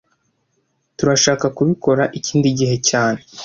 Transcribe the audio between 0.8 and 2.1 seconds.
Turashaka kubikora